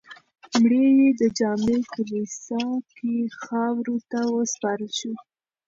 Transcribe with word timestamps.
مړی 0.61 0.85
یې 0.99 1.09
د 1.19 1.21
جامع 1.39 1.79
کلیسا 1.93 2.63
کې 2.95 3.13
خاورو 3.41 3.97
ته 4.11 4.19
وسپارل 4.35 4.89
شو. 4.99 5.13